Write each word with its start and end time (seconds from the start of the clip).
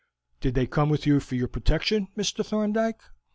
"Did 0.39 0.55
they 0.55 0.65
come 0.65 0.89
with 0.89 1.05
you 1.05 1.19
for 1.19 1.35
your 1.35 1.47
protection, 1.47 2.07
Mr. 2.17 2.43
Thorndyke?" 2.43 3.01